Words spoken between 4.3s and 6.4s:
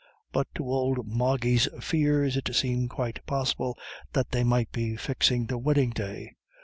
they might be fixing the wedding day.